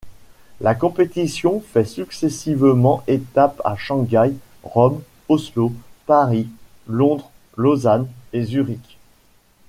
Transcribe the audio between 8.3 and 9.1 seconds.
et Zurich.